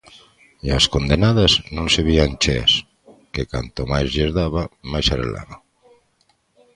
[0.67, 2.73] E as condenadas non se vían cheas,
[3.33, 5.59] que cando máis lles daba máis arelaban.